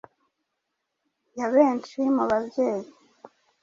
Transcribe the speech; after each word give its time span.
ya 1.37 1.47
benshi 1.53 1.97
mu 2.15 2.23
babyeyi. 2.31 2.89